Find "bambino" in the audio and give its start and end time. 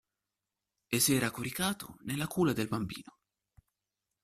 2.67-3.19